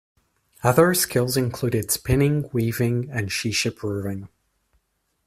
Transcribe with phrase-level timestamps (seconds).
[0.63, 4.29] Other skills included spinning, weaving, and chicha brewing.